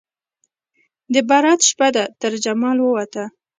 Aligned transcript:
د 1.13 1.15
برات 1.29 1.59
شپه 1.69 1.87
ده 1.95 2.03
ترجمال 2.21 2.77
ووته 2.81 3.23